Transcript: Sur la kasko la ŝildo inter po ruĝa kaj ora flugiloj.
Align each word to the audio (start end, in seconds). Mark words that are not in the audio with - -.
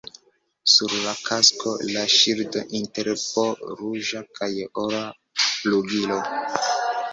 Sur 0.75 0.93
la 1.01 1.11
kasko 1.27 1.73
la 1.89 2.05
ŝildo 2.13 2.63
inter 2.81 3.11
po 3.27 3.45
ruĝa 3.83 4.25
kaj 4.41 4.51
ora 4.87 5.05
flugiloj. 5.47 6.21